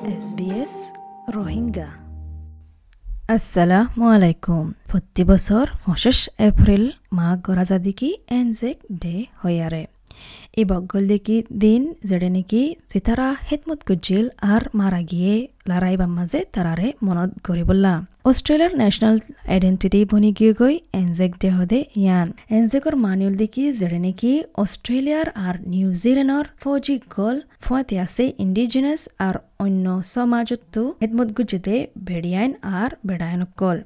[0.00, 0.72] SBS
[1.34, 1.88] Rohingya
[3.28, 9.82] আসসালামু আলাইকুম প্রতি বছর পঁচিশ এপ্রিল মা গরাজাদিকি এনজেক ডে হয়ারে
[10.56, 15.34] এই বগল দেখি দিন যেড়ে নাকি চিতারা হেতমত গুজিল আর মারা গিয়ে
[15.68, 22.28] লড়াইবার মাঝে তারারে মনত গড়িবল্লা অস্ট্রেলিয়ার ন্যাশনাল আইডেন্টিটি বনি গিয়ে গই এনজেক ডে হদে ইয়ান
[22.50, 29.86] এনজেকর মানিউল দেখি যেড়ে নাকি অস্ট্রেলিয়ার আর নিউজিল্যান্ডর ফৌজি গল ফুয়াতে আছে ইন্ডিজিনাস আর অন্য
[30.14, 31.74] সমাজতো হেদমত গুজিতে
[32.06, 33.76] বেড়িয়াইন আর বেড়ায়নকল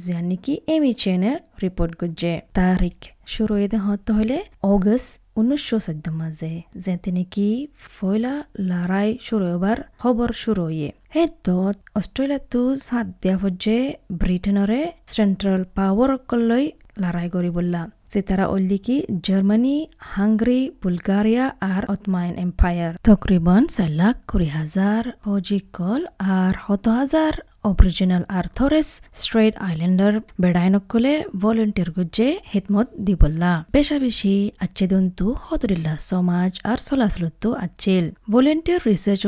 [0.00, 6.52] যেন নেকি এমি চেনে রিপোর্ট গুজে তারিখ শুরু এদে হতে হলে অগস্ট উনিশশো চৈধ্য মাঝে
[6.76, 7.48] যেতে নাকি
[7.86, 13.78] ফয়লা লড়াই শুরু এবার খবর শুরু হয়ে হে তত অস্ট্রেলিয়াতো সাত দিয়া ফজে
[14.20, 16.64] ব্রিটেনরে সেন্ট্রাল পাওয়ার অকললৈ
[17.02, 17.82] লড়াই কৰিবলা
[18.12, 19.76] সিতারা উল্লিকি জার্মানি
[20.12, 26.02] হাঙ্গরি বুলগারিয়া আর অতমাইন এম্পায়ার তকরিবন চার লাখ কুড়ি হাজার ফৌজি কল
[26.32, 34.34] আর শত হাজার অরিজিনাল আর থরেস স্ট্রেট আইল্যান্ডার বেড়াইনকলে ভলেন্টিয়ার গুজে হিতমত দিবল্লা বেশা বেশি
[34.58, 39.24] আচ্ছে দন্তু হদরিল্লা সমাজ আর চলাচলতো আচ্ছিল volunteer research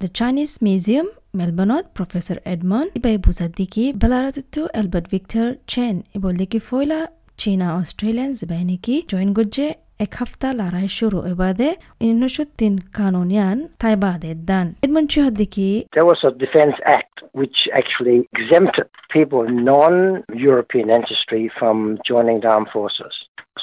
[0.00, 6.58] the Chinese museum মেলবর্নত professor Edmund ইবাই বুঝাত দিকি বেলারাতো এলবার্ট ভিক্টর চেন ইবল দিকি
[6.68, 7.00] ফয়লা
[7.38, 9.68] চীনা অস্ট্রেলিয়ান জিবাইনিকি জয়েন গুজে
[10.00, 14.76] ekafta larai shuru ebade inushutin kanonian taibade dan.
[14.82, 15.86] Edmund Chihodiki.
[15.92, 22.68] There was a Defense Act which actually exempted people non-European ancestry from joining the armed
[22.72, 23.14] forces.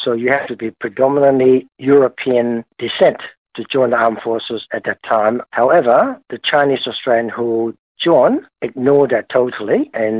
[0.04, 3.18] So you have to be predominantly European descent
[3.56, 5.42] to join the armed forces at that time.
[5.52, 10.17] However, the Chinese Australian who joined ignored that totally and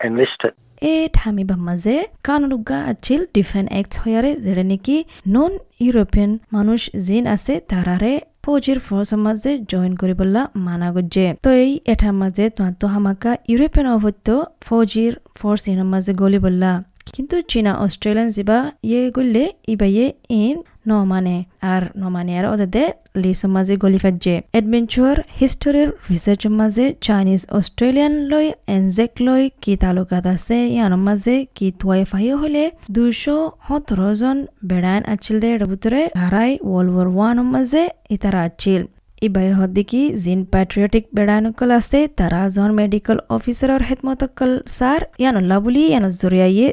[0.00, 0.54] enlisted.
[0.86, 1.94] এ ঠামিবা মাঝে
[2.26, 4.96] কানুনুগা আছিল ডিফেন act হয়ারে যেটা নাকি
[5.34, 5.52] non
[5.84, 8.12] European মানুষ জিন আছে তারারে
[8.44, 12.44] ফৌজির ফোর্স মাঝে জয়েন কৰিবলা মানা গজে তো এই এঠাৰ মাঝে
[12.80, 14.28] তো হামাকা ইউৰোপিয়ান অভত্য
[14.66, 16.72] ফৌজিৰ ফোর্স ইনৰ মাঝে গলিবলা
[17.14, 18.58] কিন্তু চীনা অস্ট্রেলিয়ান যিবা
[18.88, 20.06] ইয়ে গলে ইবাইয়ে
[20.40, 20.56] ইন
[20.90, 21.36] নমানে।
[21.72, 22.90] আর নমানে আর ওদের
[23.22, 30.26] লিস মাঝে গলি ফাজে এডভেঞ্চার হিস্টোরির রিসার্চ মাঝে চাইনিজ, অস্ট্রেলিয়ান লই, এনজেক লই, কি তালুকাত
[30.34, 32.64] আছে ইয়ানোর মাঝে কি তুয়াই ফাই হলে
[32.96, 34.36] দুশো সতেরো জন
[34.70, 37.82] বেড়াইন আছিল দে ভিতরে হারাই ওয়ার্ল্ড ওয়ার ওয়ানের মাঝে
[38.14, 38.82] ইতারা আছিল।
[39.26, 46.14] ইবাই হদ্দিকি জিন প্যাট্রিয়টিক বেড়ানুকল আছে তারা জন মেডিকেল অফিসারর হেতমতকল সার ইয়ানুল্লাহ বুলি ইয়ানুর
[46.22, 46.68] জরিয়াইয়ে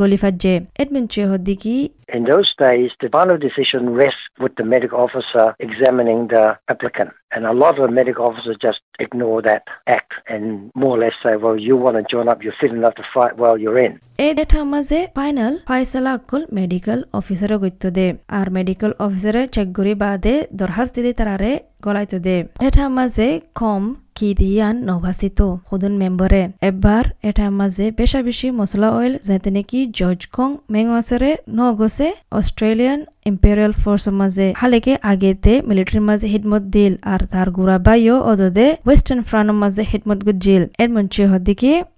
[0.00, 1.76] গলি ফাজে এডভেঞ্চার হদ্দিকি
[2.08, 7.10] In those days, the final decision rests with the medical officer examining the applicant.
[7.32, 11.16] And a lot of the medical officers just ignore that act and more or less
[11.22, 13.92] say, well, you want to join up, you're fit enough to fight, well, you're in.
[14.18, 18.06] এই দেঠার মাঝে final ফাইসালা অকল medical অফিসারে গত্য দে
[18.38, 21.52] আর medical অফিসারে check করি বাদে দরখাস্ত দিতে তারারে
[21.84, 23.28] গলাইতো দে এঠার মাঝে
[23.60, 23.82] কম
[24.16, 30.22] কি দিয়ান নভাসিত খুদুন মেম্বরে এবার এটা মাঝে বেশা বেশি মশলা অয়েল যাতে নাকি জজকং
[30.34, 37.46] কং মেঙাসরে নগসে Australian imperial force maze haleke agete military maze hidmat dil ar tar
[37.58, 41.24] gura bayo odode western front maze hidmat gut jil er munche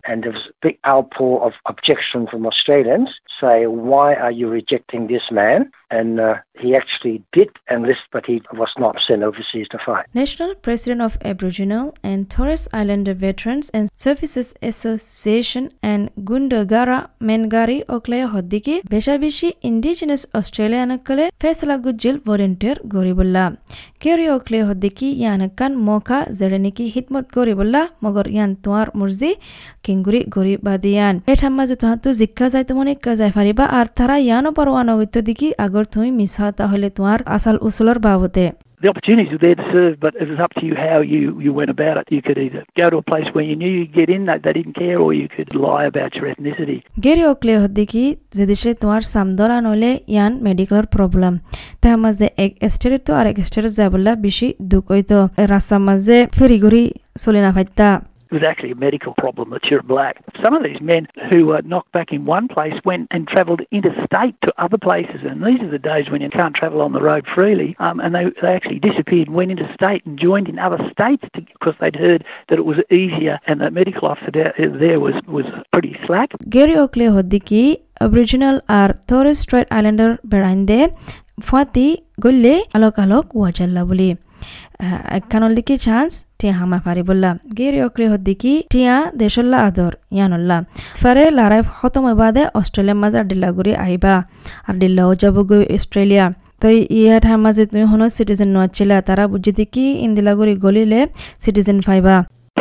[0.09, 3.09] and there was a big outpour of objection from Australians
[3.41, 5.70] say, why are you rejecting this man?
[5.91, 10.06] And uh, he actually did enlist, but he was not sent overseas to fight.
[10.15, 18.32] National President of Aboriginal and Torres Islander Veterans and Services Association and Gundagara Mengari Oklaya
[18.32, 22.77] Hoddiki, Beshabishi Indigenous Australian Kale Faisala Gujil Volunteer
[24.00, 29.36] Goribulla Keri Oklaya Hoddiki Yanakan Moka Zereniki Hitmot Goribulla Mogor Yan Tuar Murzi
[29.86, 34.50] কিংগুৰি গৰি বাদিয়ান এই ঠাম্মা যে তোহাঁতো Zika যায় তোমার যায় ফারিবা আর তারা ইয়ানো
[34.58, 38.44] পারোয়ানো হইতো দিকি আগর তুমি মিশা তাহলে তোমার আসাল উসুলর বাবতে
[38.82, 41.52] the opportunities were there to serve, but it was up to you how you, you
[41.52, 42.06] went about it.
[42.10, 44.52] You could either go to a place where you knew you'd get in, they, they
[44.52, 46.78] didn't care, or you could lie about your ethnicity.
[47.06, 48.04] গেরি অকলে হদ্দিকি
[48.36, 51.34] যে দেশে তোমার সামদরা নলে ইয়ান মেডিকেলর problem
[51.82, 55.17] তার মাঝে এক স্টেটে তো আর এক স্টেটে যাবলা বেশি দুঃখ হইতো
[55.53, 56.84] রাস্তার মাঝে ফেরি ঘুরি
[57.23, 57.90] চলে না ফাইতা
[58.31, 60.16] It was actually a medical problem that you're black.
[60.43, 64.35] Some of these men who were knocked back in one place went and travelled interstate
[64.46, 67.25] to other places, and these are the days when you can't travel on the road
[67.35, 67.75] freely.
[67.85, 71.75] Um, and they, they actually disappeared, went interstate, and joined in other states to, because
[71.81, 74.53] they'd heard that it was easier, and the medical officer there,
[74.85, 76.29] there was was pretty slack.
[76.55, 77.61] গেরি অকলে হদ্দিকি
[78.08, 80.79] original আর Torres Strait Islander বেড়াইন্দে
[81.38, 81.86] ফাতি
[82.24, 84.09] গল্লে আলোক আলোক ওয়াজাল্লা বুলি।
[85.18, 90.59] একখানল দিকে চান্স, টিয়া হামা ফারি বললা, গেরি অকলে হদ্দিকি টিয়া দেশল্লা আদর, ইয়ানল্লা।
[91.03, 94.15] ফারে লারাই খতম বাদে অস্ট্রেলিয়ার মাঝে ডিল্লা গুড়ি আইবা।
[94.68, 96.27] আর ডিল্লাও যাব গই অস্ট্রেলিয়া।
[96.60, 96.68] তো
[96.98, 101.00] ইয়াত হামাজে তুমি হনো সিটিজেন নোয়াচ্ছিলা, তারা বুঝি দেখি ইন্দিলাগুড়ি গলিলে
[101.42, 102.16] সিটিজেন ফাইবা।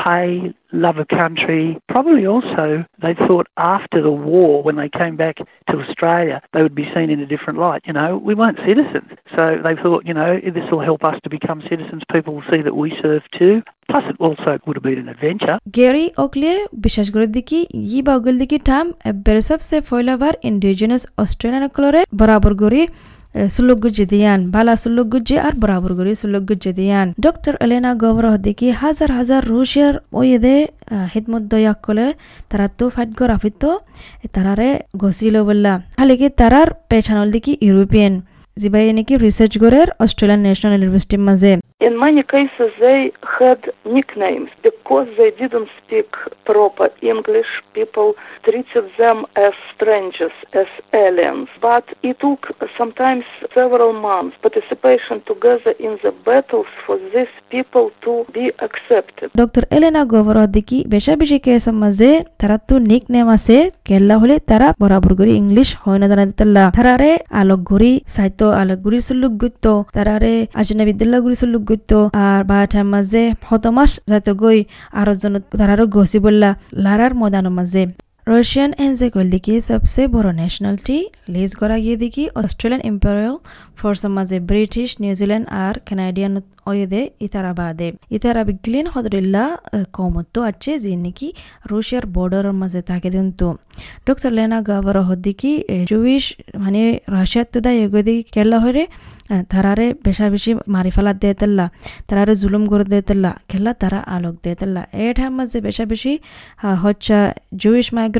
[0.06, 1.64] pay, love a country.
[1.88, 5.36] Probably also they thought after the war, when they came back
[5.70, 7.82] to Australia, they would be seen in a different light.
[7.88, 9.10] You know, we weren't citizens.
[9.36, 12.02] So they thought, you know, this will help us to become citizens.
[12.14, 13.54] People will see that we serve too.
[13.90, 15.56] Plus, it also would have been an adventure.
[15.78, 16.52] গেরি অকলে
[16.84, 17.58] বিশ্বাস করে দেখি
[17.96, 22.82] ই বাগল দেখি ঠাম এবারে সবসে ফয়লাবার indigenous Australian কলরে বরাবর গরি
[24.53, 29.41] বালা সুলুক গুজি আর বরাবর গরি সুলুক গুজি দিয়ান ডক্টর এলেনা গবর দেখি হাজার হাজার
[29.47, 30.57] রুশিয়ার ওয়েদে
[31.13, 32.07] হিদমত দয়াক কলে
[32.49, 33.63] তারা তো ফাইট গর আফিত
[34.33, 34.69] তারারে
[35.01, 38.13] গসিল বললা হালিকে তারার পেছানল দেখি ইউরোপিয়ান
[38.57, 41.51] জিবাই নাকি রিসার্চ গরের অস্ট্রেলিয়ান ন্যাশনাল ইউনিভার্সিটির মাঝে
[41.84, 43.00] In many cases, they
[43.38, 46.10] had nicknames because they didn't speak
[46.44, 47.50] proper English.
[47.72, 48.08] People
[48.46, 51.48] treated them as strangers, as aliens.
[51.60, 52.42] But it took
[52.76, 53.24] sometimes
[53.56, 59.26] several months participation together in the battles for these people to be accepted.
[59.40, 62.10] Doctor Elena গোবর দিকি বেশা বেশি case মাঝে
[62.40, 63.56] তারা তো nick name আছে
[63.88, 68.78] কেল্লা হলে তারা বরাবর করে ইংলিশ হয় না জানা দিতাল্লা তারারে আলোক ঘুরি সাহিত্য আলোক
[68.84, 69.64] ঘুরি সুলুক গুত্ত
[69.96, 71.91] তারারে আজনা বিদ্যালয় ঘুরি সুলুক গুত্ত
[72.25, 74.59] আর বাটার মাঝে হতমাস যাতে গই
[74.93, 77.83] আর জন তারারও গসি বললা লারার ময়দানের মাঝে
[78.27, 80.97] রাশিয়ান এনজেকল দিকে সবসে বড় ন্যাশনালিটি
[81.33, 83.35] লিজ করা গিয়ে দেখি অস্ট্রেলিয়ান ইম্পেরিয়াল
[83.79, 86.33] ফোর্সের মাঝে ব্রিটিশ নিউজিল্যান্ড আর কানাডিয়ান
[86.65, 89.43] অয়েদে ইতারা বাদে ইতারা বিগলিন হদরিল্লা
[89.97, 91.27] কমতো আছে যে নাকি
[91.69, 93.47] রুশিয়ার বর্ডারের মাঝে থাকে দিন্তু
[94.07, 95.51] ডক্টর লেনা গাবার হদ্দিকি
[95.89, 96.25] জুইশ
[96.59, 96.81] মানে
[97.15, 98.83] রাশিয়ার তো দায় এগোদি কেলা হরে
[99.49, 101.65] তারারে বেশা বেশি মারি ফেলা দিয়ে তেল্লা
[102.07, 104.81] তারারে জুলুম করে দিয়ে তেল্লা খেলা তারা আলোক দিয়ে তেল্লা
[105.37, 106.13] মাঝে বেশা বেশি
[106.83, 107.17] হচ্ছে
[107.55, 108.14] জুইশ মাইগ্রেনকল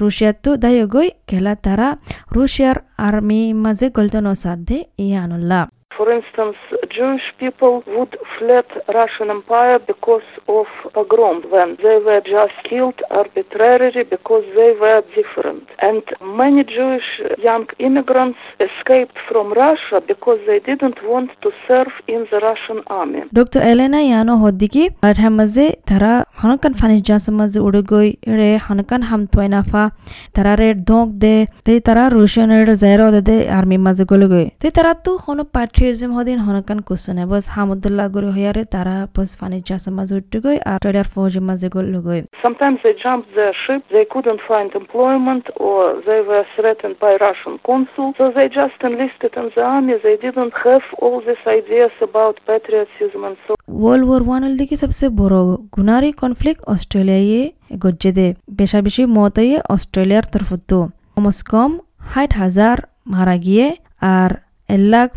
[0.00, 1.88] রুশিয়ার তো দায়গই খেলা তারা
[2.34, 5.62] রুশিয়ার আর্মি মাঝে গলতনো সাধ্যে ইয়ে আনুল্লাহ
[5.96, 6.56] For instance,
[6.96, 8.64] Jewish people would fled
[8.94, 15.64] Russian Empire because of pogrom when they were just killed arbitrarily because they were different.
[15.80, 17.08] And many Jewish
[17.38, 23.22] young immigrants escaped from Russia because they didn't want to serve in the Russian army.
[23.32, 23.60] Dr.
[23.60, 29.90] Elena Yano Hodiki Adhamaze Tara Hanakan Fani Jasamaz Udugoi Ere Hanakan Ham Toinafa
[30.32, 34.52] Tarare Dog de Te Tara Russian Zero de Army Mazagolugoi.
[34.58, 35.44] Te Taratu Hono
[35.80, 41.40] patriotism Hodin Hanakan Kusune was Hamudullah Guru Here Tara Pos Fani Jasamaz Udugoi Arter Foji
[41.40, 42.26] Mazagolugoi.
[42.44, 47.58] Sometimes they jumped their ship, they couldn't find employment or they were threatened by Russian
[47.64, 49.94] consul, so they just enlisted in the army.
[50.02, 55.06] They didn't have all these ideas about patriotism and so world war one দিকে সবসে
[55.20, 55.38] বড়
[55.76, 57.42] Gunari conflict অস্ট্রেলিয়ায়
[57.84, 58.26] গজ্জে দে
[58.60, 60.78] বেশা বেশি মতয়ে অস্ট্রেলিয়ার তরফতো
[61.14, 61.70] comes কম
[62.10, 62.76] ষাট হাজার
[63.12, 63.66] মারা গিয়ে
[64.16, 64.30] আর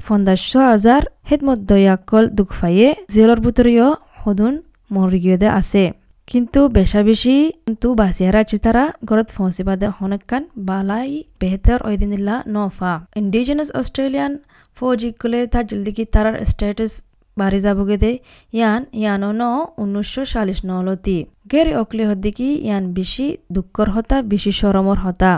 [0.07, 3.89] পঞ্চাশ হাজার হেদমত দয়াকল দুঃখ ফাইয়ে জেলর ভিতরেও
[4.19, 4.53] সদুন
[4.91, 5.19] মরি
[5.51, 5.83] আছে
[6.27, 13.69] কিন্তু বেশা বেশি কিন্তু বাসিয়ারা চিতারা গরত ফসি বাদে হনকান বালাই বেহতর ওইদিনিল্লা নফা ইন্ডিজিনাস
[13.71, 14.33] অস্ট্রেলিয়ান
[14.77, 16.93] ফৌজিকলে তা জলদি কি তারার স্ট্যাটাস
[17.37, 18.11] বাড়ি যাবগে দে
[18.53, 19.43] ইয়ান ইয়ানো ন
[19.77, 21.17] উনিশশো চাল্লিশ নলতি
[21.51, 25.31] গেরি অকলে হদ্দিকি ইয়ান বেশি দুঃখর হতা বেশি সরমর হতা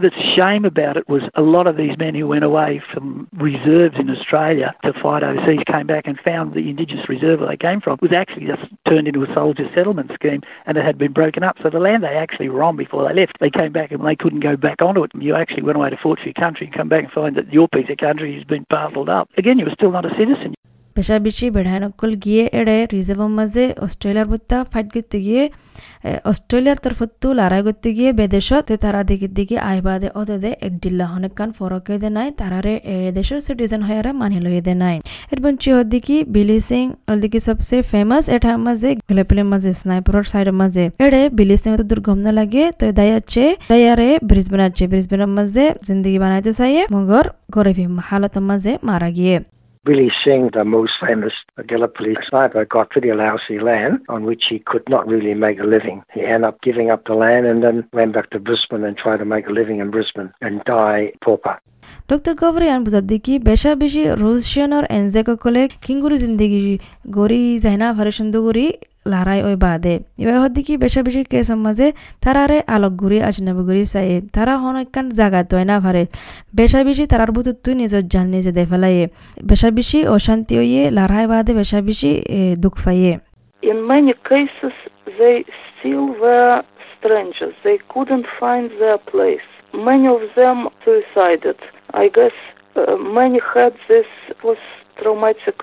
[0.00, 3.96] The shame about it was a lot of these men who went away from reserves
[3.98, 7.98] in Australia to fight overseas came back and found the Indigenous reserve they came from
[8.00, 11.58] was actually just turned into a soldier settlement scheme and it had been broken up.
[11.62, 14.16] So the land they actually were on before they left, they came back and they
[14.16, 15.10] couldn't go back onto it.
[15.18, 17.52] You actually went away to fort for your country and come back and find that
[17.52, 19.28] your piece of country has been parcelled up.
[19.36, 20.54] Again, you were still not a citizen.
[21.00, 25.42] পেশা বেশি বেড়াইনকল গিয়ে এড়ে রিজার্ভের মাঝে অস্ট্রেলিয়ার বত্তা fight করতে গিয়ে
[26.30, 31.88] অস্ট্রেলিয়ার তরফতো লড়াই করতে গিয়ে বেদেশত তারা দিকে দিকে আইবাদে অতদে এক ডিল্লা হনেকান ফরক
[32.02, 32.74] দে নাই তারারে
[33.18, 34.96] দেশের সিটিজেন হয়ারে মানি লই দে নাই।
[35.32, 40.84] এরপর চিহর দিকে বিলি সিং অলদিকে সবসে ফেমাস এটার মাঝে গলেপলের মাঝে স্নাইপারের সাইডের মাঝে
[41.04, 45.64] এড়ে বিলি সিং তো দুর্গম না লাগে তো দায়াচ্ছে দায়ারে ব্রিজ বানাচ্ছে ব্রিজ বানার মাঝে
[45.86, 49.36] জিন্দগি বানাইতে চাইয়ে মগর গরিবী হালতের মাঝে মারা গিয়ে।
[49.82, 51.32] Billy Singh, the most famous
[51.66, 56.02] Gallipoli sniper, got pretty lousy land on which he could not really make a living.
[56.12, 59.18] He ended up giving up the land and then went back to Brisbane and tried
[59.18, 61.58] to make a living in Brisbane and die pauper.
[62.08, 66.78] Doctor গবরিয়ান বুজাদ্দিকি বেশা বেশি রুশিয়ানর এনজেকলে কিঙ্গুরি জিন্দিগি
[67.10, 68.66] গরি জাইনা ভারেসন্দ গরি
[69.06, 71.86] লারাই ওই বাদে এবার হদ্দিকি বেশা বেশি কেস মাঝে
[72.24, 76.02] তারারে আলোক ঘুরি আজনাব ঘুরি চাই তারা হনকান জাগা তয় না ভারে
[76.56, 79.04] বেশা বেশি তারার বুতুত তুই নিজের জান নিজে দে ফেলাইয়ে
[79.44, 82.10] বেশা বেশি অশান্তি হইয়ে লারাই বাদে বেশা বেশি
[82.58, 83.14] দুঃখ পাইয়ে
[83.62, 84.74] In many cases,
[85.20, 85.36] they
[85.70, 86.52] still were
[86.94, 87.54] strangers.
[87.64, 89.48] They couldn't find their place.
[89.74, 91.58] Many of them suicided.
[91.94, 92.32] I guess
[92.76, 94.06] uh, many had this
[94.42, 95.56] post-traumatic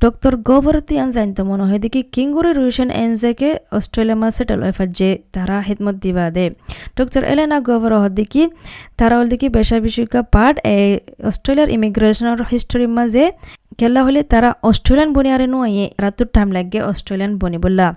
[0.00, 0.32] Dr.
[0.36, 6.54] Govarti an zainta mono hediki kinguri ruishan enzeke Australia ma settle efajje tara hitmot divade.
[6.96, 7.24] Dr.
[7.24, 8.50] Elena Govaro hodiki
[8.96, 13.32] tara holdiki besha bishika part e Australia immigration or history maze
[13.76, 17.94] kella hole tara Australian boniare nu aye ratu time lagge Australian boni bulla.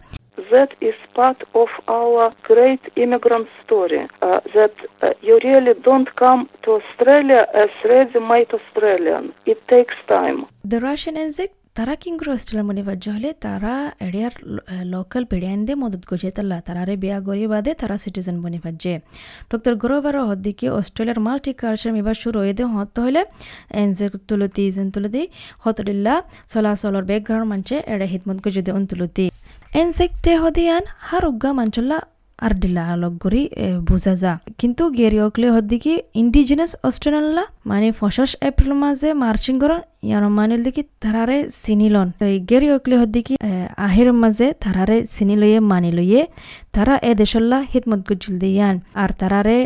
[0.55, 4.01] That is part of our great immigrant story.
[4.21, 9.23] Uh, that uh, you really don't come to Australia as ready-made Australian.
[9.45, 10.37] It takes time.
[10.73, 13.73] The Russian enzek তারা কিংগুর অস্ট্রেলিয়ার মনে বাজ্য হলে তারা
[14.07, 14.35] এরিয়ার
[14.93, 18.93] local পেডিয়ানদে মদত গজে তাল্লা, তারারে বিয়া গরি বাদে তারা সিটিজেন বনি বাজ্যে
[19.51, 23.21] ডক্টর গরোবার হদ্দিকে অস্ট্রেলিয়ার মাল্টি কালচার মিবার শুরু হয়ে দে হত হলে
[23.81, 25.21] এনজে তুলতি ইজেন তুলতি
[25.63, 26.15] হতডিল্লা
[26.51, 28.61] চলাচলর ব্যাকগ্রাউন্ড মানছে, এড়ে হিতমত গজে
[32.41, 33.43] দে ডিলা আলোক গরি
[33.89, 39.71] বুঝা যা। কিন্তু গেরিয়কলে হদ্দিকি ইন্ডিজিনাস অস্ট্রেলিয়ানলা মানে ফসস এপ্রিল মাসে মার্চিং গর
[40.07, 43.33] ইয়ানো মানে দিকি তারারে সিনিলন এই গেরিয়কলে হদ্দিকি
[43.87, 46.21] আহির মাঝে তারারে চিনি লইয়ে মানি লইয়ে
[46.75, 49.57] তারা এ দেশল্লা হিতমত গুজিল দিয়ান। আর তারারে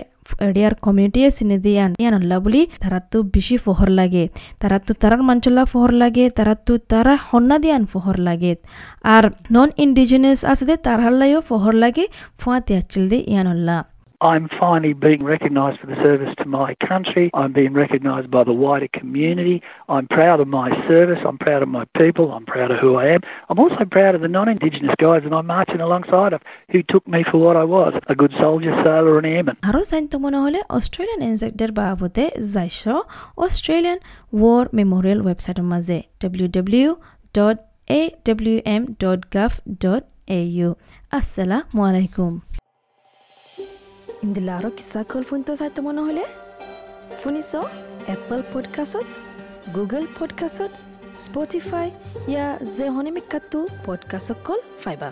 [0.47, 4.23] এডিয়ার কমিউনিটিয়ে চিনি আন ইয়ান হল্লা বুলি তারাতো বেশি ফহর লাগে।
[4.61, 8.53] তারাতো তারার মাঞ্চল্লা ফহর লাগে তারাতো তারা হন্না দিয়ান ফহর লাগে।
[9.15, 12.05] আর নন ইন্ডিজিনিয়াস আছে দে তার হাল্লাইও ফহর লাগে
[12.39, 13.79] ফুয়াতে আচ্ছিল দে, ইয়ান আল্লাহ
[14.20, 17.30] I'm finally being recognised for the service to my country.
[17.34, 19.60] I'm being recognised by the wider community.
[19.86, 21.18] I'm proud of my service.
[21.28, 22.32] I'm proud of my people.
[22.32, 23.20] I'm proud of who I am.
[23.50, 26.40] I'm also proud of the non-Indigenous guys that I'm marching alongside of
[26.70, 29.56] who took me for what I was, a good soldier, sailor and airman.
[29.70, 32.82] আরও জানতে মনে হলে Australian ইনজেক্টের বাবদে যাইছ
[33.44, 33.98] Australian
[34.40, 36.88] war Memorial ওয়েবসাইটের মাঝে W W
[37.36, 37.56] dot
[38.00, 39.50] A W M dot gov
[39.84, 40.02] dot
[40.38, 40.68] A U
[41.18, 42.32] আসসালামু আলাইকুম
[44.23, 46.23] ইন্দিলা আৰু কিছা কল ফোনটো চাই তোমাৰ নহ'লে
[47.21, 47.51] শুনিছ
[48.13, 49.07] এপল পডকাষ্টত
[49.75, 50.71] গুগল পডকাষ্টত
[51.25, 51.87] স্পটিফাই
[52.31, 55.09] ইয়াৰ জেহনিমিকাটো পডকাষ্টক কল পাইবা